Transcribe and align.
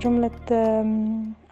جملة 0.00 0.30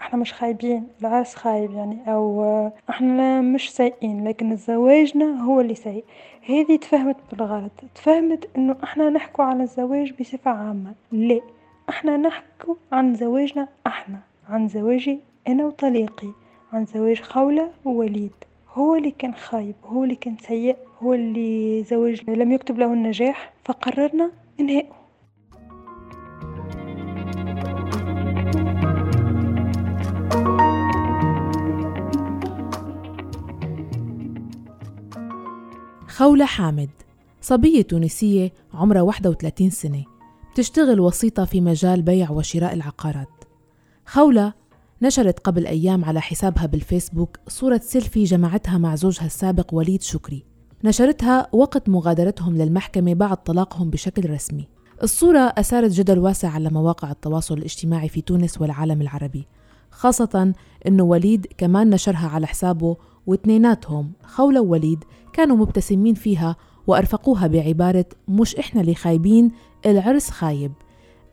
إحنا 0.01 0.19
مش 0.21 0.33
خايبين 0.33 0.89
العرس 1.01 1.35
خايب 1.35 1.73
يعني 1.73 1.99
أو 2.13 2.45
إحنا 2.91 3.41
مش 3.41 3.73
سيئين 3.73 4.29
لكن 4.29 4.57
زواجنا 4.57 5.43
هو 5.43 5.61
اللي 5.61 5.75
سيء. 5.75 6.05
هذه 6.49 6.77
تفهمت 6.77 7.17
بالغلط. 7.33 7.73
تفهمت 7.95 8.51
انه 8.57 8.77
إحنا 8.85 9.11
نحكو 9.11 9.43
على 9.43 9.63
الزواج 9.63 10.13
بصفة 10.21 10.51
عامة. 10.51 10.95
لا 11.13 11.41
إحنا 11.89 12.17
نحكو 12.17 12.77
عن 12.93 13.15
زواجنا 13.15 13.69
إحنا 13.87 14.19
عن 14.49 14.69
زواجي 14.69 15.21
أنا 15.49 15.65
وطليقي. 15.67 16.29
عن 16.73 16.87
زواج 16.87 17.21
خولة 17.21 17.71
ووليد. 17.85 18.33
هو 18.75 18.95
اللي 18.95 19.11
كان 19.11 19.35
خايب 19.35 19.75
هو 19.85 20.05
اللي 20.05 20.15
كان 20.15 20.37
سيء 20.37 20.77
هو 21.03 21.15
اللي 21.15 21.85
زواج 21.85 22.31
لم 22.31 22.53
يكتب 22.53 22.79
له 22.79 22.93
النجاح 22.93 23.53
فقررنا 23.65 24.31
إنهائه. 24.61 25.01
خولة 36.09 36.45
حامد 36.45 36.91
صبية 37.41 37.83
تونسية 37.83 38.53
عمرها 38.75 39.03
31 39.03 39.71
سنة 39.71 40.05
بتشتغل 40.53 41.01
وسيطة 41.01 41.45
في 41.45 41.61
مجال 41.61 42.03
بيع 42.03 42.31
وشراء 42.31 42.75
العقارات. 42.75 43.45
خولة 44.07 44.60
نشرت 45.03 45.39
قبل 45.39 45.67
أيام 45.67 46.05
على 46.05 46.21
حسابها 46.21 46.67
بالفيسبوك 46.67 47.37
صورة 47.49 47.81
سيلفي 47.85 48.25
جمعتها 48.25 48.79
مع 48.79 48.95
زوجها 48.95 49.27
السابق 49.27 49.75
وليد 49.75 50.03
شكري. 50.03 50.45
نشرتها 50.85 51.49
وقت 51.53 51.89
مغادرتهم 51.89 52.57
للمحكمة 52.57 53.15
بعد 53.15 53.37
طلاقهم 53.37 53.91
بشكل 53.91 54.31
رسمي. 54.31 54.69
الصورة 55.03 55.39
أثارت 55.39 55.91
جدل 55.91 56.19
واسع 56.19 56.49
على 56.49 56.69
مواقع 56.71 57.11
التواصل 57.11 57.59
الاجتماعي 57.59 58.09
في 58.09 58.21
تونس 58.21 58.61
والعالم 58.61 59.03
العربي 59.03 59.47
خاصة 59.91 60.53
أنه 60.87 61.03
وليد 61.03 61.47
كمان 61.59 61.91
نشرها 61.91 62.29
على 62.29 62.47
حسابه 62.47 62.97
واثنيناتهم 63.27 64.13
خولة 64.25 64.61
ووليد 64.61 65.05
كانوا 65.33 65.57
مبتسمين 65.57 66.15
فيها 66.15 66.57
وأرفقوها 66.87 67.47
بعبارة 67.47 68.05
مش 68.29 68.57
إحنا 68.57 68.81
اللي 68.81 68.95
خايبين 68.95 69.51
العرس 69.87 70.31
خايب 70.31 70.73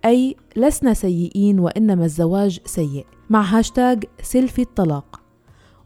أي 0.06 0.36
لسنا 0.56 0.94
سيئين 0.94 1.60
وإنما 1.60 2.06
الزواج 2.06 2.60
سيء. 2.66 3.06
مع 3.30 3.42
hashtag 3.42 4.04
selfie 4.22 4.62
الطلاق. 4.62 5.22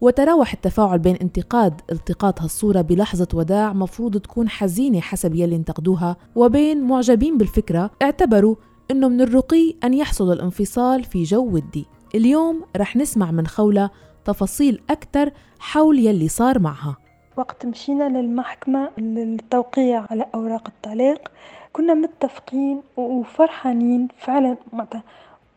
وتراوح 0.02 0.54
التفاعل 0.54 1.00
بين 1.00 1.16
انتقاد 1.16 1.82
التقاط 1.92 2.42
هالصورة 2.42 2.82
بلحظة 2.82 3.28
وداع 3.34 3.74
مفروض 3.74 4.18
تكون 4.18 4.50
حزينة 4.50 5.00
حسب 5.00 5.36
يلي 5.36 5.56
انتقدوها. 5.56 6.18
وبين 6.36 6.82
معجبين 6.82 7.38
بالفكرة 7.38 7.92
اعتبروا 8.02 8.56
إنه 8.92 9.08
من 9.08 9.22
الرقي 9.22 9.76
أن 9.84 9.94
يحصل 9.94 10.32
الانفصال 10.32 11.04
في 11.04 11.24
جو 11.24 11.46
ودي 11.46 11.86
اليوم 12.16 12.64
رح 12.78 12.96
نسمع 12.96 13.32
من 13.32 13.48
خولة 13.48 13.90
تفاصيل 14.26 14.82
أكثر 14.90 15.32
حول 15.60 16.00
يلي 16.00 16.28
صار 16.28 16.60
معها. 16.60 16.98
وقت 17.38 17.66
مشينا 17.66 18.10
للمحكمة 18.10 18.90
للتوقيع 18.98 20.06
على 20.10 20.26
أوراق 20.36 20.68
الطلاق 20.68 21.32
كنا 21.74 21.94
متفقين 21.94 22.82
وفرحانين. 22.98 24.08
فعلا 24.18 24.58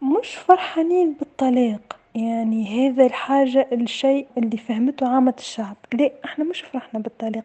مش 0.02 0.34
فرحانين 0.34 1.12
بالطلاق 1.18 1.96
يعني 2.14 2.90
هذا 2.90 3.06
الحاجة 3.06 3.68
الشيء 3.72 4.26
اللي 4.38 4.56
فهمته 4.56 5.08
عامة 5.08 5.34
الشعب. 5.38 5.76
لا 5.94 6.12
إحنا 6.24 6.44
مش 6.44 6.60
فرحنا 6.60 7.00
بالطلاق 7.00 7.44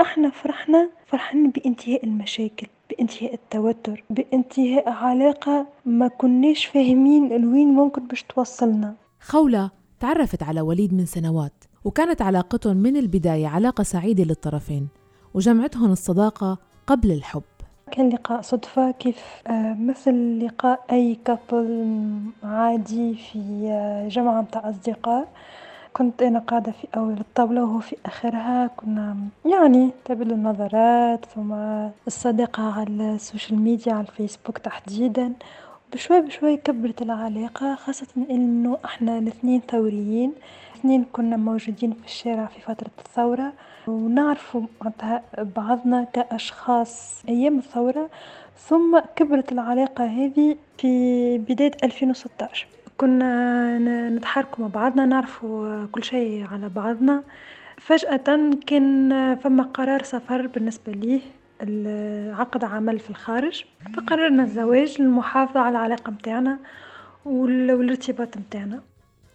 إحنا 0.00 0.30
فرحنا 0.30 0.90
فرحانين 1.06 1.50
بانتهاء 1.50 2.04
المشاكل 2.04 2.66
بانتهاء 2.90 3.34
التوتر 3.34 4.04
بانتهاء 4.10 4.88
علاقة 4.88 5.66
ما 5.86 6.08
كناش 6.08 6.66
فاهمين 6.66 7.28
لوين 7.28 7.68
ممكن 7.68 8.06
باش 8.06 8.22
توصلنا. 8.22 8.94
خولة 9.20 9.70
تعرفت 10.00 10.42
على 10.42 10.60
وليد 10.60 10.94
من 10.94 11.06
سنوات 11.06 11.64
وكانت 11.84 12.22
علاقتهم 12.22 12.76
من 12.76 12.96
البداية 12.96 13.46
علاقة 13.46 13.82
سعيدة 13.82 14.24
للطرفين 14.24 14.88
وجمعتهم 15.34 15.92
الصداقة 15.92 16.58
قبل 16.86 17.12
الحب. 17.12 17.42
كان 17.88 18.08
لقاء 18.08 18.40
صدفة 18.42 18.90
كيف 18.90 19.42
آه، 19.46 19.74
مثل 19.80 20.44
لقاء 20.46 20.80
أي 20.92 21.18
couple 21.24 22.20
عادي 22.44 23.14
في 23.14 23.68
آه، 23.70 24.08
جمعة 24.08 24.40
متاع 24.40 24.70
أصدقاء. 24.70 25.28
كنت 25.92 26.22
أنا 26.22 26.38
قاعدة 26.38 26.72
في 26.72 26.86
أول 26.96 27.12
الطاولة 27.20 27.64
وهو 27.64 27.78
في 27.80 27.96
آخرها. 28.06 28.66
كنا 28.76 29.16
يعني 29.46 29.90
تبادل 30.04 30.32
النظرات 30.32 31.24
ثم 31.24 31.52
الصداقة 32.06 32.62
على 32.80 33.14
ال 33.14 33.21
social 33.21 33.60
media 33.60 33.92
على 33.92 34.06
الفيسبوك 34.08 34.58
تحديدا. 34.58 35.32
بشوي 35.92 36.20
بشوي 36.20 36.56
كبرت 36.56 37.02
العلاقة 37.02 37.74
خاصة 37.74 38.06
إنه 38.30 38.78
إحنا 38.84 39.18
الاثنين 39.18 39.60
ثوريين. 39.70 40.32
الاثنين 40.74 41.04
كنا 41.12 41.36
موجودين 41.36 41.92
في 41.92 42.06
الشارع 42.06 42.46
في 42.46 42.60
فترة 42.60 42.90
الثورة. 42.98 43.52
ونعرف 43.88 44.58
بعضنا 45.56 46.04
كأشخاص 46.12 47.22
أيام 47.28 47.58
الثورة 47.58 48.10
ثم 48.56 48.98
كبرت 49.16 49.52
العلاقة 49.52 50.04
هذه 50.04 50.56
في 50.78 51.38
بداية 51.38 51.70
2016 51.84 52.66
كنا 52.96 54.08
نتحرك 54.08 54.60
مع 54.60 54.66
بعضنا 54.66 55.06
نعرف 55.06 55.46
كل 55.92 56.04
شيء 56.04 56.46
على 56.52 56.68
بعضنا. 56.68 57.22
فجأة 57.76 58.50
كان 58.66 59.10
فما 59.36 59.62
قرار 59.62 60.02
سفر 60.02 60.46
بالنسبة 60.46 60.92
ليه 60.92 61.20
عقد 62.34 62.64
عمل 62.64 62.98
في 62.98 63.10
الخارج. 63.10 63.64
فقررنا 63.96 64.42
الزواج 64.42 65.02
للمحافظة 65.02 65.60
على 65.60 65.78
العلاقة 65.78 66.10
متاعنا 66.10 66.58
والارتباط 67.24 68.36
متاعنا. 68.36 68.80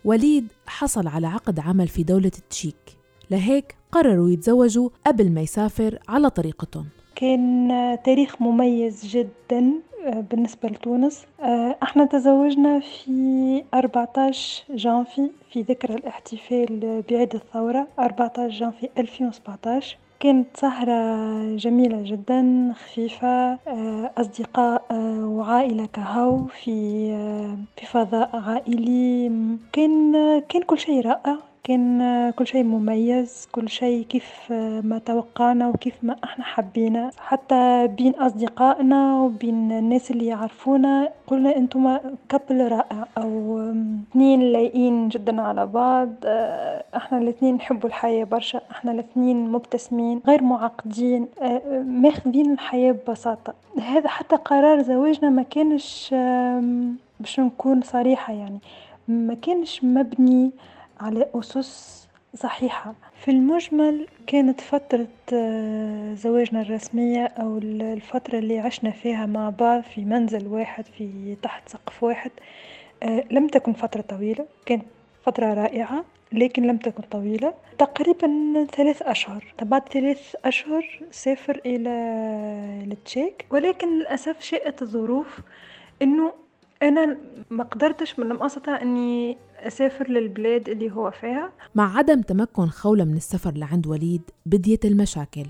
وليد 0.05 0.47
حصل 0.67 1.07
على 1.07 1.27
عقد 1.27 1.59
عمل 1.59 1.87
في 1.87 2.03
دولة 2.03 2.31
التشيك 2.37 3.02
لهيك 3.33 3.75
قرروا 3.91 4.29
يتزوجوا 4.29 4.89
قبل 5.07 5.31
ما 5.31 5.41
يسافر 5.41 5.99
على 6.09 6.29
طريقتهم. 6.29 6.85
كان 7.15 7.69
تاريخ 8.03 8.41
مميز 8.41 9.05
جدا 9.05 9.73
آه، 10.05 10.19
بالنسبة 10.31 10.69
لتونس. 10.69 11.25
آه، 11.41 11.75
إحنا 11.83 12.05
تزوجنا 12.05 12.79
في 12.79 13.63
14 13.73 14.63
جانفي 14.69 15.29
في 15.51 15.61
ذكرى 15.61 15.95
الاحتفال 15.95 17.03
بعيد 17.09 17.35
الثورة 17.35 17.87
14 17.99 18.49
جانفي 18.49 18.89
2017 18.97 19.97
كانت 20.19 20.47
سهرة 20.57 21.55
جميلة 21.55 22.01
جدا 22.03 22.73
خفيفة 22.75 23.53
آه، 23.53 24.11
أصدقاء 24.17 24.83
وعائلة 25.23 25.85
كهو 25.85 26.45
في 26.45 26.73
في 27.77 27.85
فضاء 27.85 28.29
عائلي. 28.33 29.31
كان 29.73 30.13
كان 30.49 30.61
كل 30.63 30.79
شيء 30.79 31.01
رائع. 31.01 31.52
كان 31.63 32.31
كل 32.35 32.47
شيء 32.47 32.63
مميز 32.63 33.47
كل 33.51 33.69
شيء 33.69 34.05
كيف 34.05 34.51
ما 34.83 35.01
توقعنا 35.05 35.67
وكيف 35.67 35.93
ما 36.03 36.15
إحنا 36.23 36.45
حبينا 36.45 37.11
حتى 37.17 37.87
بين 37.87 38.13
أصدقائنا 38.15 39.19
وبين 39.19 39.71
الناس 39.71 40.11
اللي 40.11 40.25
يعرفونا 40.25 41.09
قلنا 41.27 41.57
أنتم 41.57 41.97
كابل 42.29 42.67
رائع 42.67 43.07
أو 43.17 43.59
اثنين 44.11 44.41
لايقين 44.41 45.09
جدا 45.09 45.41
على 45.41 45.67
بعض. 45.67 46.09
إحنا 46.95 47.17
الاثنين 47.17 47.55
نحبوا 47.55 47.89
الحياة 47.89 48.23
برشا 48.23 48.61
إحنا 48.71 48.91
الاثنين 48.91 49.51
مبتسمين 49.51 50.21
غير 50.27 50.43
معقدين 50.43 51.27
ماخذين 51.85 52.51
الحياة 52.53 52.91
ببساطة. 52.91 53.53
هذا 53.81 54.07
حتى 54.07 54.35
قرار 54.35 54.81
زواجنا 54.81 55.29
ما 55.29 55.43
كانش 55.43 56.15
باش 57.19 57.39
نكون 57.39 57.81
صريحة 57.81 58.33
يعني. 58.33 58.59
ما 59.07 59.33
كانش 59.33 59.83
مبني 59.83 60.51
على 61.03 61.29
أسس 61.35 62.03
صحيحة. 62.35 62.93
في 63.21 63.31
المجمل 63.31 64.07
كانت 64.27 64.61
فترة 64.61 65.07
آه، 65.33 66.13
زواجنا 66.13 66.61
الرسمية 66.61 67.25
أو 67.25 67.57
الفترة 67.57 68.37
اللي 68.39 68.59
عشنا 68.59 68.91
فيها 68.91 69.25
مع 69.25 69.49
بعض 69.49 69.81
في 69.81 70.05
منزل 70.05 70.47
واحد 70.47 70.85
في 70.85 71.35
تحت 71.41 71.69
سقف 71.69 72.03
واحد 72.03 72.31
آه، 73.03 73.23
لم 73.31 73.47
تكن 73.47 73.73
فترة 73.73 74.01
طويلة. 74.01 74.45
كانت 74.65 74.83
فترة 75.25 75.53
رائعة 75.53 76.05
لكن 76.31 76.63
لم 76.67 76.77
تكن 76.77 77.03
طويلة. 77.11 77.53
تقريبا 77.77 78.27
ثلاث 78.75 79.01
أشهر. 79.01 79.53
بعد 79.61 79.89
ثلاث 79.89 80.35
أشهر 80.45 80.99
سافر 81.11 81.61
إلى 81.65 81.89
التشيك 82.91 83.45
ولكن 83.49 83.99
للأسف 83.99 84.41
شاءت 84.41 84.81
الظروف 84.81 85.39
أنه 86.01 86.33
أنا 86.83 87.17
ما 87.49 87.63
قدرتش 87.63 88.19
من 88.19 88.31
أني 88.81 89.37
أسافر 89.67 90.09
للبلاد 90.09 90.69
اللي 90.69 90.91
هو 90.91 91.11
فيها. 91.11 91.51
مع 91.75 91.97
عدم 91.97 92.21
تمكن 92.21 92.65
خولة 92.67 93.03
من 93.03 93.15
السفر 93.15 93.51
لعند 93.51 93.87
وليد 93.87 94.21
بديت 94.45 94.85
المشاكل. 94.85 95.45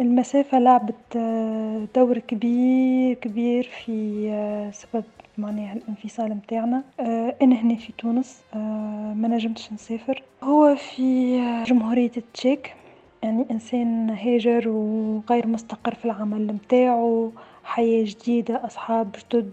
المسافة 0.00 0.58
لعبت 0.58 1.16
آه، 1.16 1.86
دور 1.96 2.18
كبير 2.18 3.14
كبير 3.14 3.70
في 3.84 4.28
آه، 4.30 4.70
سبب 4.70 5.04
معناها 5.38 5.72
الانفصال 5.76 6.30
متاعنا. 6.34 6.82
آه 7.00 7.36
أنا 7.42 7.56
هنا 7.56 7.74
في 7.76 7.92
تونس 7.98 8.40
ما 8.54 9.28
نجمتش 9.28 9.72
نسافر. 9.72 10.22
هو 10.42 10.74
في 10.76 11.36
جمهورية 11.64 12.10
التشيك 12.16 12.74
يعني 13.22 13.46
إنسان 13.50 14.10
هاجر 14.10 14.68
وغير 14.68 15.46
مستقر 15.46 15.94
في 15.94 16.04
العمل 16.04 16.46
متاعو 16.46 17.32
حياة 17.64 18.04
جديدة 18.04 18.64
أصحاب 18.66 19.16
جدد 19.32 19.52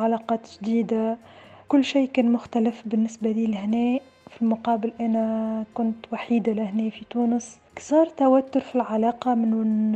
علاقات 0.00 0.48
جديدة. 0.62 1.16
كل 1.68 1.84
شيء 1.84 2.08
كان 2.08 2.32
مختلف 2.32 2.82
بالنسبة 2.86 3.32
لي 3.32 3.46
لهنا. 3.46 4.00
في 4.30 4.42
المقابل 4.42 4.92
أنا 5.00 5.64
كنت 5.74 6.06
وحيدة 6.12 6.52
لهنا 6.52 6.90
في 6.90 7.04
تونس. 7.10 7.58
صار 7.78 8.06
توتر 8.06 8.60
في 8.60 8.74
العلاقة 8.74 9.34
من 9.34 9.92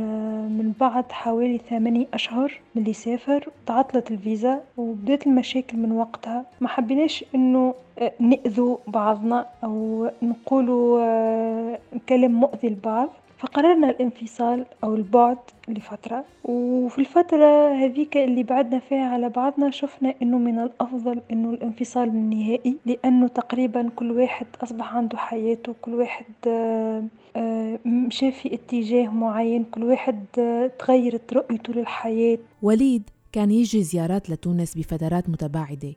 من 0.57 0.73
بعد 0.79 1.11
حوالي 1.11 1.57
ثماني 1.69 2.07
أشهر 2.13 2.59
ملي 2.75 2.93
سافر. 2.93 3.49
تعطلت 3.65 4.11
الفيزا 4.11 4.61
وبدأت 4.77 5.27
المشاكل 5.27 5.77
من 5.77 5.91
وقتها. 5.91 6.45
ما 6.61 6.67
حبيناش 6.67 7.25
إنه 7.35 7.73
نأذو 8.19 8.79
بعضنا 8.87 9.45
أو 9.63 10.09
نقولوا 10.21 11.77
كلام 12.09 12.31
مؤذي 12.31 12.69
لبعض. 12.69 13.09
فقررنا 13.43 13.89
الانفصال 13.89 14.65
أو 14.83 14.95
البعد 14.95 15.37
لفترة 15.67 16.25
وفي 16.43 16.99
الفترة 16.99 17.73
هذيك 17.73 18.17
اللي 18.17 18.43
بعدنا 18.43 18.79
فيها 18.79 19.05
على 19.05 19.29
بعضنا 19.29 19.71
شفنا 19.71 20.15
إنه 20.21 20.37
من 20.37 20.59
الأفضل 20.59 21.21
إنه 21.31 21.49
الانفصال 21.49 22.07
النهائي 22.07 22.77
لأنه 22.85 23.27
تقريبا 23.27 23.89
كل 23.95 24.11
واحد 24.11 24.45
أصبح 24.63 24.95
عنده 24.95 25.17
حياته 25.17 25.75
كل 25.81 25.93
واحد 25.93 26.25
مشى 27.85 28.31
في 28.31 28.53
اتجاه 28.53 29.07
معين 29.07 29.63
كل 29.63 29.83
واحد 29.83 30.25
تغيرت 30.79 31.33
رؤيته 31.33 31.73
للحياة. 31.73 32.37
وليد 32.61 33.09
كان 33.31 33.51
يجي 33.51 33.83
زيارات 33.83 34.29
لتونس 34.29 34.77
بفترات 34.77 35.29
متباعدة. 35.29 35.93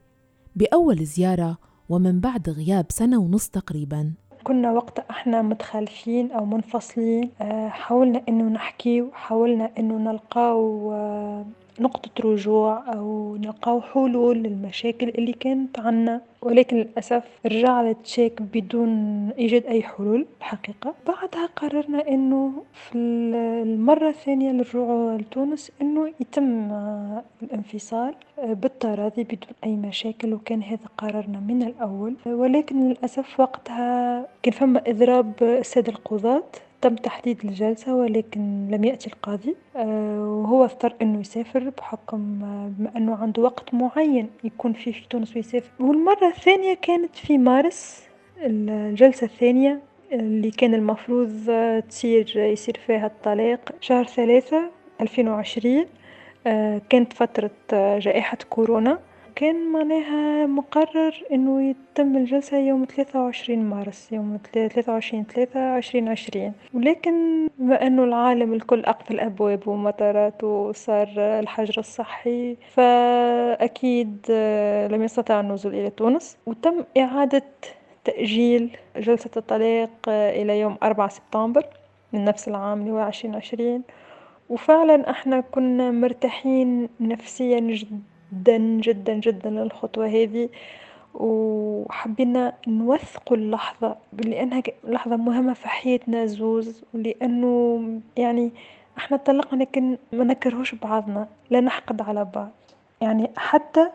بأول 0.57 0.97
زيارة 0.97 1.59
ومن 1.89 2.21
بعد 2.21 2.51
غياب 2.51 2.87
سنة 2.89 3.19
ونص 3.19 3.49
تقريبا. 3.49 4.13
كنا 4.47 4.73
وقت 4.73 4.99
إحنا 5.11 5.43
متخالفين 5.43 6.33
أو 6.33 6.45
منفصلين 6.45 7.31
آه، 7.41 7.69
حاولنا 7.69 8.23
انه 8.29 8.45
نحكي 8.45 9.03
وحاولنا 9.03 9.71
انه 9.79 9.95
نلقاو 9.99 10.93
آه، 10.93 11.45
نقطة 11.81 12.11
رجوع 12.31 12.83
أو 12.95 13.37
نلقاو 13.37 13.81
حلول 13.81 14.37
للمشاكل 14.39 15.09
اللي 15.09 15.33
كانت 15.33 15.79
عنا. 15.79 16.21
ولكن 16.43 16.77
للأسف 16.77 17.23
رجع 17.47 17.83
للتشيك 17.83 18.43
بدون 18.43 18.91
إيجاد 19.39 19.67
أي 19.67 19.83
حلول 19.83 20.27
الحقيقة 20.39 20.95
بعدها 21.07 21.47
قررنا 21.57 22.09
أنه 22.09 22.53
في 22.73 22.99
المرة 22.99 24.09
الثانية 24.09 24.53
للرجوع 24.53 25.17
لتونس 25.17 25.73
أنه 25.83 26.13
يتم 26.21 26.71
الانفصال 27.43 28.15
بالتراضي 28.45 29.25
بدون 29.25 29.55
أي 29.65 29.77
مشاكل 29.77 30.35
وكان 30.35 30.63
هذا 30.63 30.87
قرارنا 30.99 31.41
من 31.49 31.63
الأول. 31.63 32.15
ولكن 32.27 32.89
للأسف 32.89 33.41
وقتها 33.41 34.27
كان 34.43 34.53
فما 34.53 34.83
إضراب 34.87 35.33
السادة 35.43 35.93
القضاة 35.93 36.43
تم 36.87 36.97
تحديد 36.97 37.45
الجلسة 37.45 37.95
ولكن 37.95 38.69
لم 38.71 38.85
يأتي 38.85 39.07
القاضي. 39.07 39.57
آه، 39.77 40.21
وهو 40.21 40.65
اضطر 40.65 40.95
إنه 41.03 41.21
يسافر 41.21 41.73
بحكم 41.79 42.45
آه، 42.45 42.99
إنه 42.99 43.17
عنده 43.17 43.43
وقت 43.43 43.75
معين 43.75 44.31
يكون 44.45 44.73
فيه 44.73 44.93
في 44.93 45.09
تونس 45.11 45.37
ويسافر. 45.37 45.71
والمرة 45.81 46.29
الثانية 46.29 46.75
كانت 46.75 47.17
في 47.17 47.39
مارس. 47.39 48.03
الجلسة 48.39 49.25
الثانية 49.25 49.81
اللي 50.13 50.51
كان 50.51 50.75
المفروض 50.75 51.33
آه، 51.51 51.81
تصير 51.81 52.37
يصير 52.37 52.81
فيها 52.87 53.07
الطلاق 53.07 53.73
شهر 53.81 54.05
ثلاثة 54.05 54.71
ألفين 55.01 55.29
وعشرين 55.29 55.87
كانت 56.91 57.13
فترة 57.13 57.51
جائحة 57.99 58.39
كورونا. 58.51 58.99
كان 59.37 59.73
معناها 59.73 60.47
مقرر 60.47 61.23
إنه 61.33 61.71
يتم 61.71 62.17
الجلسة 62.17 62.57
يوم 62.59 62.85
ثلاثة 62.85 63.21
وعشرين 63.25 63.65
مارس 63.65 64.13
يوم 64.13 64.39
ثلاثة 64.53 64.93
وعشرين 64.93 65.25
ثلاثة 65.25 65.61
عشرين 65.61 66.09
عشرين. 66.09 66.53
ولكن 66.75 67.49
بما 67.59 67.87
إنه 67.87 68.05
العالم 68.05 68.53
الكل 68.53 68.85
أقفل 68.85 69.21
ابوابه 69.21 69.73
ومطارات 69.73 70.45
وصار 70.45 71.09
الحجر 71.17 71.79
الصحي 71.79 72.57
فأكيد 72.71 74.17
لم 74.91 75.03
يستطع 75.03 75.41
النزول 75.41 75.75
إلى 75.75 75.91
تونس. 75.91 76.37
وتم 76.47 76.85
إعادة 76.99 77.43
تأجيل 78.05 78.77
جلسة 78.97 79.31
الطلاق 79.37 80.09
إلى 80.09 80.61
يوم 80.61 80.77
أربعة 80.83 81.09
سبتمبر 81.09 81.67
من 82.13 82.25
نفس 82.25 82.49
العام 82.49 82.81
اللي 82.81 82.91
هو 82.93 82.99
عشرين 82.99 83.35
عشرين. 83.35 83.83
وفعلا 84.49 85.11
إحنا 85.11 85.41
كنا 85.41 85.91
مرتاحين 85.91 86.89
نفسيا 87.01 87.61
جدا. 87.61 88.01
جدا 88.33 88.59
جدا 88.59 89.15
جدا 89.15 89.51
للخطوة 89.51 90.07
هذه. 90.07 90.49
وحبينا 91.15 92.53
نوثقوا 92.69 93.37
اللحظة 93.37 93.97
لأنها 94.13 94.63
لحظة 94.85 95.17
مهمة 95.17 95.53
في 95.53 95.69
حياتنا 95.69 96.27
زوز. 96.27 96.83
ولأنه 96.95 97.83
يعني 98.17 98.51
إحنا 98.99 99.17
طلقنا 99.17 99.63
لكن 99.63 99.99
ما 100.13 100.25
نكرهوش 100.25 100.75
بعضنا 100.75 101.29
لا 101.51 101.61
نحقد 101.61 102.03
على 102.03 102.25
بعض. 102.35 102.51
يعني 103.01 103.31
حتى 103.37 103.89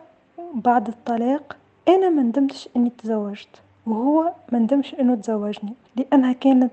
بعد 0.54 0.88
الطلاق 0.88 1.56
أنا 1.88 2.10
ما 2.10 2.22
ندمتش 2.22 2.68
إني 2.76 2.92
تزوجت 2.98 3.62
وهو 3.86 4.32
ما 4.52 4.58
ندمش 4.58 4.94
إنه 4.94 5.14
تزوجني. 5.14 5.72
لأنها 5.96 6.32
كانت 6.32 6.72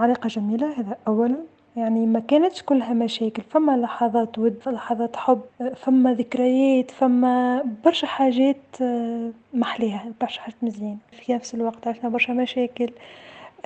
علاقة 0.00 0.28
جميلة 0.28 0.80
هذا 0.80 0.96
اولا. 1.08 1.36
يعني 1.76 2.06
ما 2.06 2.20
كانتش 2.20 2.62
كلها 2.62 2.92
مشاكل 2.94 3.42
فما 3.42 3.76
لحظات 3.76 4.38
ود 4.38 4.58
لحظات 4.66 5.16
حب 5.16 5.40
فما 5.76 6.14
ذكريات 6.14 6.90
فما 6.90 7.64
برشا 7.84 8.06
حاجات 8.06 8.56
آه، 8.82 9.30
محليها 9.54 10.12
برشا 10.20 10.40
حاجات 10.40 10.56
مزيان 10.62 10.96
في 11.12 11.34
نفس 11.34 11.54
الوقت 11.54 11.86
عشنا 11.88 12.08
برشا 12.08 12.32
مشاكل 12.32 12.90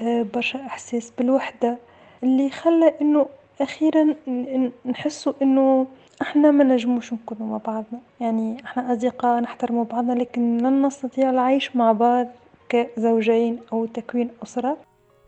آه، 0.00 0.26
برشا 0.34 0.58
إحساس 0.66 1.12
بالوحدة 1.18 1.78
اللي 2.22 2.50
خلى 2.50 2.94
إنه 3.00 3.26
أخيرا 3.60 4.14
نحسوا 4.86 5.32
إنه 5.42 5.86
إحنا 6.22 6.50
ما 6.50 6.64
نجموش 6.64 7.12
نكونوا 7.12 7.46
مع 7.46 7.56
بعضنا. 7.56 8.00
يعني 8.20 8.64
إحنا 8.64 8.92
أصدقاء 8.92 9.40
نحترموا 9.40 9.84
بعضنا 9.84 10.12
لكن 10.12 10.58
لن 10.58 10.86
نستطيع 10.86 11.30
العيش 11.30 11.76
مع 11.76 11.92
بعض 11.92 12.26
كزوجين 12.68 13.58
أو 13.72 13.86
تكوين 13.86 14.30
أسرة. 14.42 14.76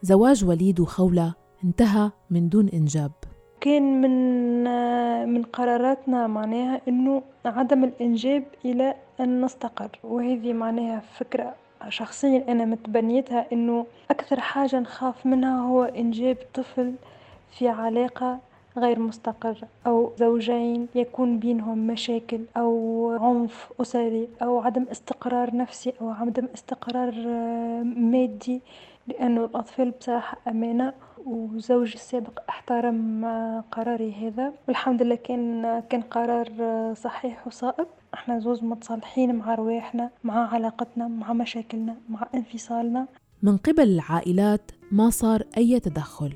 زواج 0.03 0.45
وليد 0.45 0.81
وخولة 0.81 1.35
انتهى 1.65 2.11
من 2.31 2.49
دون 2.49 2.69
إنجاب. 2.69 3.13
كان 3.61 4.01
من 4.01 4.15
من 5.35 5.43
قراراتنا 5.43 6.27
معناها 6.27 6.81
إنه 6.89 7.23
عدم 7.45 7.85
الإنجاب 7.85 8.45
إلى 8.65 8.95
أن 9.21 9.45
نستقر 9.45 9.91
وهذه 10.05 10.53
معناها 10.53 11.01
فكرة 11.01 11.55
شخصيا 11.89 12.45
أنا 12.49 12.65
متبنيتها 12.65 13.47
إنه 13.53 13.87
أكثر 14.11 14.41
حاجة 14.41 14.81
نخاف 14.81 15.27
منها 15.27 15.61
هو 15.61 15.85
إنجاب 15.85 16.37
طفل 16.55 16.95
في 17.51 17.69
علاقة 17.69 18.39
غير 18.77 18.99
مستقرة 18.99 19.69
أو 19.87 20.13
زوجين 20.17 20.89
يكون 20.95 21.39
بينهم 21.39 21.87
مشاكل 21.87 22.41
أو 22.57 23.19
عنف 23.21 23.73
أسري 23.81 24.29
أو 24.43 24.61
عدم 24.61 24.87
استقرار 24.91 25.57
نفسي 25.57 25.93
أو 26.01 26.11
عدم 26.11 26.49
استقرار 26.55 27.13
مادي 27.85 28.61
لأنه 29.09 29.45
الأطفال 29.45 29.91
بصراحة 29.91 30.39
أمانة. 30.49 30.93
وزوجي 31.27 31.95
السابق 31.95 32.41
احترم 32.49 33.25
قراري 33.73 34.13
هذا. 34.15 34.53
والحمد 34.69 35.03
لله 35.03 35.15
كان 35.15 35.81
كان 35.81 36.01
قرار 36.01 36.49
صحيح 36.95 37.47
وصائب. 37.47 37.87
إحنا 38.15 38.39
زوز 38.39 38.65
متصالحين 38.65 39.35
مع 39.35 39.55
رواحنا 39.55 40.11
مع 40.25 40.55
علاقتنا 40.55 41.09
مع 41.09 41.33
مشاكلنا 41.33 41.97
مع 42.09 42.27
انفصالنا. 42.35 43.07
من 43.43 43.57
قبل 43.57 43.83
العائلات 43.83 44.71
ما 44.93 45.11
صار 45.11 45.43
أي 45.57 45.81
تدخل. 45.81 46.33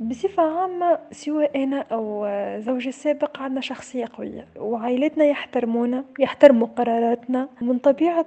بصفة 0.00 0.42
عامة 0.42 0.98
سواء 1.12 1.62
أنا 1.62 1.80
أو 1.80 2.26
زوجي 2.60 2.88
السابق 2.88 3.38
عندنا 3.38 3.60
شخصية 3.60 4.04
قوية 4.12 4.48
وعائلتنا 4.58 5.24
يحترمونا 5.24 6.04
يحترموا 6.18 6.66
قراراتنا. 6.66 7.48
من 7.62 7.78
طبيعة 7.78 8.26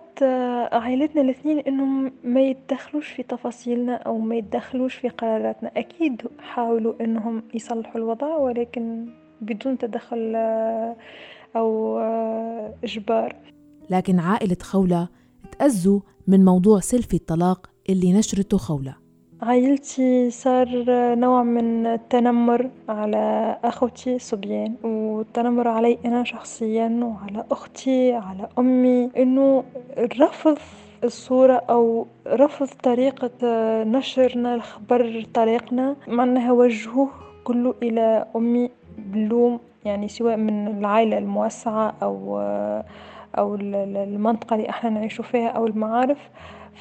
عائلتنا 0.72 1.22
الاثنين 1.22 1.60
إنهم 1.60 2.12
ما 2.24 2.42
يتدخلوش 2.42 3.08
في 3.08 3.24
تفاصيلنا 3.24 3.96
أو 3.96 4.18
ما 4.18 4.36
يتدخلوش 4.36 4.96
في 4.96 5.10
قراراتنا. 5.10 5.72
أكيد 5.78 6.22
حاولوا 6.40 6.94
إنهم 7.02 7.44
يصلحوا 7.54 7.98
الوضع 7.98 8.38
ولكن 8.38 9.10
بدون 9.42 9.78
تدخل 9.78 10.36
أو 11.56 11.98
إجبار. 12.84 13.36
لكن 13.90 14.20
عائلة 14.20 14.58
خولة 14.62 15.08
تأذوا 15.60 16.00
من 16.28 16.46
موضوع 16.46 16.80
سيلفي 16.80 17.14
الطلاق 17.14 17.70
اللي 17.90 18.14
نشرته 18.14 18.58
خولة. 18.58 19.09
عائلتي 19.42 20.30
صار 20.32 20.68
نوع 21.16 21.44
من 21.44 21.88
التنمر 21.88 22.70
على 22.90 23.58
أخوتي 23.64 24.20
صبيان 24.20 24.76
والتنمر 24.84 25.68
علي 25.68 25.98
أنا 26.06 26.24
شخصيا 26.24 27.00
وعلى 27.04 27.46
أختي 27.52 28.14
على 28.14 28.50
أمي 28.60 29.10
إنه 29.18 29.64
رفض 30.20 30.58
الصورة 31.04 31.62
أو 31.70 32.08
رفض 32.28 32.68
طريقة 32.84 33.32
نشرنا 33.84 34.56
الخبر 34.56 35.26
طريقنا 35.34 35.96
مع 36.08 36.24
أنها 36.24 36.52
وجهوه 36.52 37.10
كله 37.44 37.74
إلى 37.84 38.26
أمي 38.36 38.70
باللوم 38.98 39.60
يعني 39.86 40.08
سواء 40.08 40.38
من 40.38 40.68
العائلة 40.68 41.18
الموسعة 41.18 41.94
أو 42.04 42.40
أو 43.38 43.56
المنطقة 43.56 44.56
اللي 44.56 44.70
إحنا 44.70 44.90
نعيشوا 44.90 45.24
فيها 45.26 45.48
أو 45.48 45.68
المعارف. 45.68 46.18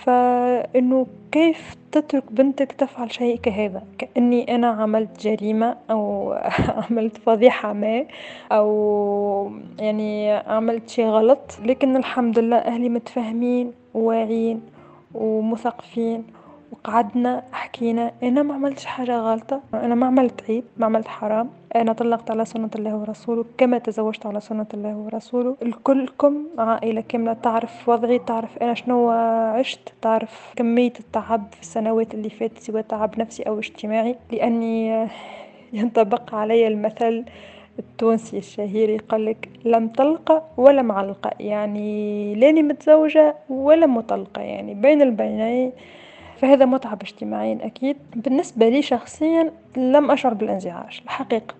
فإنه 0.04 1.06
كيف 1.32 1.74
تترك 1.92 2.32
بنتك 2.32 2.72
تفعل 2.72 3.12
شيء 3.12 3.36
كهذا؟ 3.36 3.82
كأني 3.98 4.54
أنا 4.54 4.66
عملت 4.66 5.20
جريمة 5.20 5.76
أو 5.90 6.32
عملت 6.90 7.16
فضيحة 7.16 7.72
ما 7.72 8.06
أو 8.52 9.52
يعني 9.78 10.32
عملت 10.32 10.88
شيء 10.88 11.06
غلط 11.06 11.58
لكن 11.64 11.96
الحمد 11.96 12.38
لله 12.38 12.56
أهلي 12.56 12.88
متفاهمين 12.88 13.72
وواعيين 13.94 14.60
ومثقفين. 15.14 16.24
وقعدنا 16.72 17.42
حكينا 17.52 18.12
أنا 18.22 18.42
ما 18.42 18.54
عملتش 18.54 18.84
حاجة 18.86 19.18
غلطة 19.18 19.60
أنا 19.74 19.94
ما 19.94 20.06
عملت 20.06 20.50
عيب 20.50 20.64
ما 20.76 20.86
عملت 20.86 21.08
حرام. 21.08 21.50
أنا 21.76 21.92
طلقت 21.92 22.30
على 22.30 22.44
سنة 22.44 22.70
الله 22.74 22.96
ورسوله 22.96 23.44
كما 23.58 23.78
تزوجت 23.78 24.26
على 24.26 24.40
سنة 24.40 24.66
الله 24.74 24.96
ورسوله. 24.96 25.56
الكلكم 25.62 26.46
عائلة 26.58 27.00
كاملة 27.00 27.32
تعرف 27.32 27.88
وضعي 27.88 28.18
تعرف 28.18 28.58
أنا 28.58 28.74
شنو 28.74 29.10
عشت 29.10 29.92
تعرف 30.02 30.52
كمية 30.56 30.92
التعب 31.00 31.46
في 31.52 31.60
السنوات 31.60 32.14
اللي 32.14 32.30
فاتت 32.30 32.58
سواء 32.58 32.82
تعب 32.82 33.20
نفسي 33.20 33.42
أو 33.42 33.58
اجتماعي. 33.58 34.16
لأني 34.32 35.06
ينطبق 35.72 36.34
علي 36.34 36.66
المثل 36.68 37.24
التونسي 37.78 38.38
الشهير 38.38 38.88
يقولك 38.90 39.48
لم 39.64 39.88
طلقة 39.88 40.42
ولا 40.56 40.82
معلقة. 40.82 41.30
يعني 41.40 42.34
لاني 42.34 42.62
متزوجة 42.62 43.34
ولا 43.48 43.86
مطلقة. 43.86 44.42
يعني 44.42 44.74
بين 44.74 45.02
البينين 45.02 45.72
فهذا 46.38 46.64
متعب 46.64 47.02
اجتماعيا 47.02 47.66
أكيد. 47.66 47.96
بالنسبة 48.16 48.68
لي 48.68 48.82
شخصيا 48.82 49.52
لم 49.76 50.10
أشعر 50.10 50.34
بالانزعاج 50.34 51.00
الحقيقة. 51.04 51.54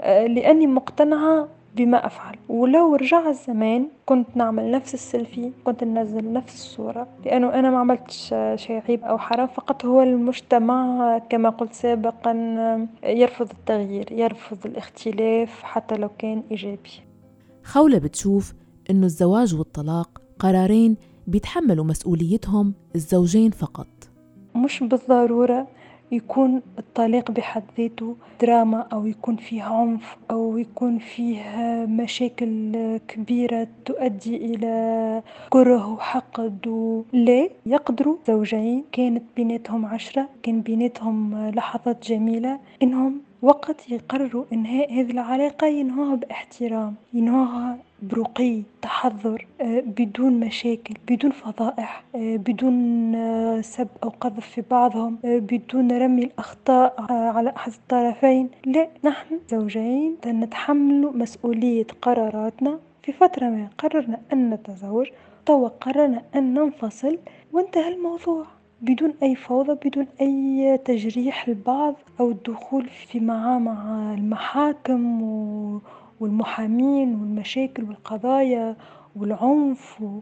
آه، 0.00 0.26
لأني 0.26 0.66
مقتنعة 0.66 1.48
بما 1.76 2.06
أفعل. 2.06 2.36
ولو 2.48 2.94
رجع 2.94 3.28
الزمان 3.28 3.86
كنت 4.06 4.26
نعمل 4.34 4.70
نفس 4.70 4.94
السيلفي 4.94 5.52
كنت 5.64 5.84
ننزل 5.84 6.32
نفس 6.32 6.54
الصورة 6.54 7.06
لأنه 7.24 7.54
أنا 7.54 7.70
ما 7.70 7.78
عملتش 7.78 8.34
شيء 8.54 8.82
عيب 8.88 9.04
أو 9.04 9.18
حرام 9.18 9.46
فقط 9.46 9.84
هو 9.84 10.02
المجتمع 10.02 11.18
كما 11.18 11.48
قلت 11.48 11.72
سابقا 11.72 12.32
يرفض 13.04 13.50
التغيير 13.50 14.12
يرفض 14.12 14.66
الاختلاف 14.66 15.62
حتى 15.62 15.94
لو 15.94 16.08
كان 16.18 16.42
إيجابي. 16.50 16.90
خولة 17.64 17.98
بتشوف 17.98 18.54
أنه 18.90 19.06
الزواج 19.06 19.54
والطلاق 19.54 20.22
قرارين 20.38 20.96
بيتحملوا 21.26 21.84
مسؤوليتهم 21.84 22.74
الزوجين 22.94 23.50
فقط. 23.50 23.86
مش 24.54 24.82
بالضرورة 24.82 25.66
يكون 26.12 26.62
الطلاق 26.78 27.30
بحد 27.30 27.62
ذاته 27.78 28.16
دراما 28.40 28.86
أو 28.92 29.06
يكون 29.06 29.36
فيه 29.36 29.62
عنف 29.62 30.16
أو 30.30 30.58
يكون 30.58 30.98
فيه 30.98 31.40
مشاكل 31.88 32.72
كبيرة 33.08 33.66
تؤدي 33.84 34.36
إلى 34.36 35.22
كره 35.50 35.92
وحقد 35.92 36.66
لا. 37.12 37.48
يقدروا 37.66 38.16
زوجين 38.26 38.84
كانت 38.92 39.22
بيناتهم 39.36 39.86
عشرة 39.86 40.28
كان 40.42 40.60
بيناتهم 40.60 41.48
لحظات 41.50 42.08
جميلة 42.08 42.58
إنهم 42.82 43.20
وقت 43.42 43.90
يقرروا 43.90 44.44
إنهاء 44.52 44.92
هذه 44.92 45.10
العلاقة 45.10 45.66
ينهوها 45.66 46.14
باحترام 46.14 46.94
ينهوها 47.14 47.78
برقي 48.08 48.62
تحضر 48.82 49.46
آه، 49.60 49.80
بدون 49.80 50.40
مشاكل 50.40 50.94
بدون 51.08 51.30
فضائح 51.30 52.04
آه، 52.14 52.36
بدون 52.36 53.14
آه، 53.14 53.60
سب 53.60 53.88
أو 54.02 54.08
قذف 54.08 54.46
في 54.46 54.62
بعضهم 54.70 55.18
بدون 55.24 55.92
رمي 55.92 56.24
الأخطاء 56.24 56.94
على 57.10 57.52
أحد 57.56 57.72
الطرفين. 57.72 58.50
لا 58.66 58.88
نحن 59.04 59.38
زوجين 59.48 60.16
نتحمل 60.26 61.10
مسؤولية 61.14 61.86
قراراتنا 62.02 62.78
في 63.02 63.12
فترة 63.12 63.46
ما. 63.46 63.68
قررنا 63.78 64.20
أن 64.32 64.50
نتزوج 64.50 65.06
توا 65.46 65.68
قررنا 65.68 66.22
أن 66.34 66.54
ننفصل 66.54 67.18
وانتهى 67.52 67.88
الموضوع. 67.94 68.46
بدون 68.82 69.14
أي 69.22 69.34
فوضى 69.34 69.88
بدون 69.88 70.06
أي 70.20 70.78
تجريح 70.84 71.48
البعض 71.48 71.94
أو 72.20 72.30
الدخول 72.30 72.88
في 72.88 73.20
مع 73.20 74.14
المحاكم 74.14 75.22
و... 75.22 75.80
والمحامين 76.28 77.08
والمشاكل 77.14 77.82
والقضايا 77.84 78.76
والعنف 79.16 80.02
و... 80.02 80.18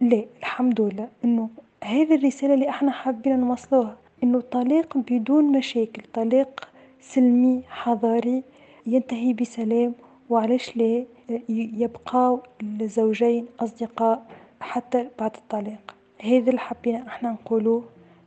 لا 0.00 0.24
الحمد 0.40 0.80
لله. 0.80 1.08
إنه 1.24 1.48
هذه 1.84 2.14
الرسالة 2.14 2.54
اللي 2.54 2.68
إحنا 2.68 2.90
حابين 2.90 3.40
نوصلوها 3.40 3.96
إنه 4.22 4.38
الطلاق 4.38 4.98
بدون 4.98 5.44
مشاكل 5.58 6.02
طلاق 6.14 6.68
سلمي 7.00 7.62
حضاري 7.68 8.42
ينتهي 8.86 9.32
بسلام. 9.32 9.92
وعلاش 10.30 10.76
لا؟ 10.76 11.04
يبقى 11.48 12.40
الزوجين 12.62 13.46
أصدقاء 13.60 14.26
حتى 14.60 15.08
بعد 15.18 15.34
الطلاق. 15.36 15.94
هذا 16.22 16.48
اللي 16.50 16.60
حبينا 16.60 17.06
إحنا 17.08 17.30
نقولوه 17.32 17.84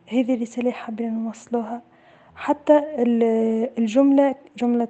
هذه 0.08 0.34
الرسالة 0.34 0.72
حابين 0.72 1.14
نوصلوها. 1.24 1.82
حتى 2.36 2.82
الجملة 3.78 4.36
جملة 4.58 4.88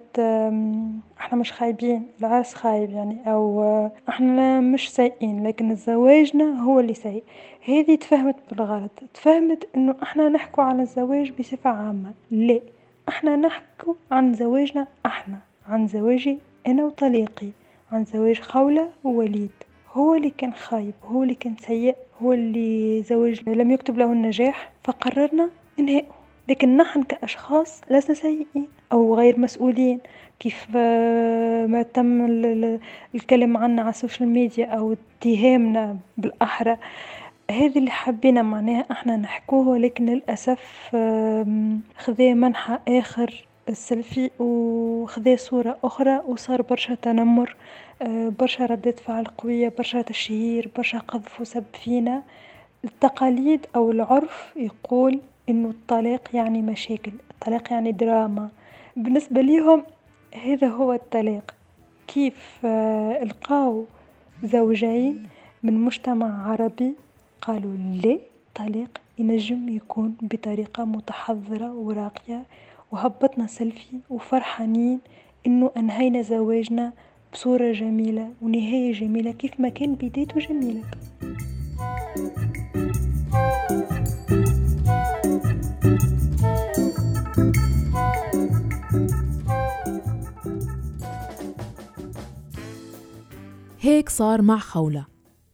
إحنا 1.19 1.37
مش 1.37 1.51
خايبين 1.51 2.07
العرس 2.19 2.53
خايب 2.53 2.89
يعني 2.89 3.17
أو 3.27 3.63
إحنا 4.09 4.59
مش 4.59 4.91
سيئين 4.91 5.47
لكن 5.47 5.75
زواجنا 5.75 6.63
هو 6.63 6.79
اللي 6.79 6.93
سيء. 6.93 7.23
هذه 7.67 7.95
تفهمت 7.95 8.35
بالغلط. 8.51 8.91
تفهمت 9.13 9.67
إنه 9.75 9.95
إحنا 10.03 10.29
نحكو 10.29 10.61
على 10.61 10.81
الزواج 10.81 11.31
بصفة 11.39 11.69
عامة. 11.69 12.13
لا 12.31 12.59
إحنا 13.09 13.35
نحكو 13.35 13.95
عن 14.11 14.33
زواجنا 14.33 14.87
إحنا 15.05 15.37
عن 15.69 15.87
زواجي 15.87 16.37
أنا 16.67 16.85
وطليقي 16.85 17.49
عن 17.91 18.05
زواج 18.05 18.39
خولة 18.39 18.89
ووليد. 19.03 19.51
هو 19.93 20.15
اللي 20.15 20.29
كان 20.29 20.53
خايب 20.53 20.93
هو 21.05 21.23
اللي 21.23 21.35
كان 21.35 21.55
سيء 21.59 21.95
هو 22.21 22.33
اللي 22.33 23.01
زواج 23.03 23.49
لم 23.49 23.71
يكتب 23.71 23.97
له 23.97 24.11
النجاح 24.11 24.71
فقررنا 24.83 25.49
إنهائه. 25.79 26.22
لكن 26.49 26.77
نحن 26.77 27.03
كأشخاص 27.03 27.81
لسنا 27.91 28.15
سيئين 28.15 28.67
أو 28.91 29.15
غير 29.15 29.39
مسؤولين. 29.39 29.99
كيف 30.39 30.67
آه، 30.75 31.65
ما 31.65 31.81
تم 31.83 32.25
الكلام 33.15 33.57
عنا 33.57 33.81
على 33.81 33.89
ال 33.89 33.95
social 33.95 34.29
media 34.29 34.65
أو 34.65 34.95
اتهامنا 35.21 35.97
بالأحرى. 36.17 36.77
هذه 37.51 37.77
اللي 37.77 37.91
حبينا 37.91 38.41
معناها 38.41 38.85
إحنا 38.91 39.15
نحكوه 39.17 39.77
لكن 39.77 40.05
للأسف 40.05 40.95
خذا 41.97 42.33
منحى 42.33 42.79
آخر 42.87 43.45
السلفي 43.69 44.29
وخذا 44.39 45.35
صورة 45.35 45.77
أخرى 45.83 46.21
وصار 46.27 46.61
برشا 46.61 46.95
تنمر. 46.95 47.55
آه، 48.01 48.31
برشا 48.39 48.65
ردات 48.65 48.99
فعل 48.99 49.25
قوية 49.25 49.73
برشا 49.77 50.01
تشهير 50.01 50.71
برشا 50.77 50.97
قذف 50.97 51.41
وسب 51.41 51.63
فينا. 51.83 52.23
التقاليد 52.83 53.65
أو 53.75 53.91
العرف 53.91 54.53
يقول 54.55 55.19
إنه 55.49 55.69
الطلاق 55.69 56.29
يعني 56.33 56.61
مشاكل 56.61 57.11
الطلاق 57.31 57.73
يعني 57.73 57.91
دراما. 57.91 58.49
بالنسبة 58.95 59.41
ليهم 59.41 59.83
هذا 60.43 60.67
هو 60.67 60.93
الطلاق 60.93 61.55
كيف 62.07 62.65
آه، 62.65 63.23
لقاو 63.23 63.85
زوجين 64.43 65.27
من 65.63 65.73
مجتمع 65.73 66.51
عربي 66.51 66.93
قالوا 67.41 67.73
لا 68.03 68.19
الطلاق 68.47 69.01
ينجم 69.17 69.69
يكون 69.69 70.15
بطريقة 70.21 70.85
متحضرة 70.85 71.73
وراقية 71.73 72.43
وهبطنا 72.91 73.47
سيلفي 73.47 73.99
وفرحانين 74.09 74.99
إنه 75.47 75.71
أنهينا 75.77 76.21
زواجنا 76.21 76.93
بصورة 77.33 77.71
جميلة 77.71 78.29
ونهاية 78.41 78.93
جميلة 78.93 79.31
كيف 79.31 79.59
ما 79.59 79.69
كان 79.69 79.95
بدايته 79.95 80.39
جميلة. 80.39 80.83
هيك 93.83 94.09
صار 94.09 94.41
مع 94.41 94.57
خولة. 94.57 95.05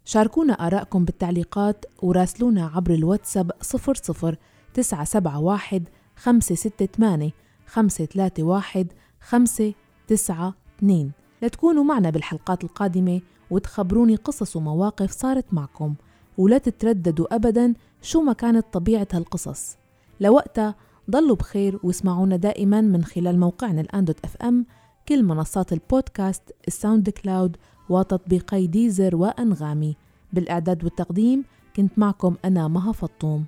شاركونا 0.05 0.53
آرائكم 0.53 1.05
بالتعليقات 1.05 1.86
وراسلونا 2.03 2.71
عبر 2.75 2.93
الواتساب 2.93 3.51
00 3.62 4.36
971 4.74 5.83
568 6.15 7.31
531 7.67 8.88
592 9.21 11.12
لتكونوا 11.41 11.83
معنا 11.83 12.09
بالحلقات 12.09 12.63
القادمة 12.63 13.21
وتخبروني 13.50 14.15
قصص 14.15 14.55
ومواقف 14.55 15.12
صارت 15.12 15.53
معكم 15.53 15.95
ولا 16.38 16.57
تترددوا 16.57 17.36
أبدا 17.36 17.74
شو 18.01 18.21
ما 18.21 18.33
كانت 18.33 18.65
طبيعة 18.74 19.07
هالقصص. 19.13 19.77
لوقتها 20.19 20.75
ضلوا 21.09 21.36
بخير 21.36 21.79
واسمعونا 21.83 22.36
دائما 22.36 22.81
من 22.81 23.03
خلال 23.03 23.39
موقعنا 23.39 23.81
الآن 23.81 24.05
دوت 24.05 24.25
إف 24.25 24.38
إم 24.38 24.65
كل 25.07 25.24
منصات 25.24 25.74
البودكاست 25.74 26.51
ال 26.67 27.09
SoundCloud 27.09 27.57
وتطبيقي 27.89 28.67
Deezer 28.67 29.15
وأنغامي. 29.15 29.96
بالإعداد 30.34 30.84
والتقديم 30.84 31.43
كنت 31.75 32.00
معكم 32.00 32.36
أنا 32.46 32.67
مها 32.67 32.91
فطوم. 32.91 33.46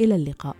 إلى 0.00 0.14
اللقاء. 0.14 0.56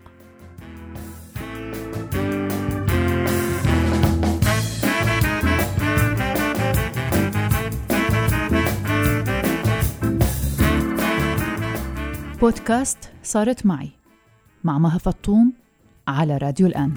بودكاست 12.41 13.13
صارت 13.23 13.67
معي 13.67 13.91
مع 14.65 14.79
مها 14.79 14.99
فطوم 14.99 15.53
على 16.09 16.37
راديو 16.37 16.67
الآن. 16.67 16.95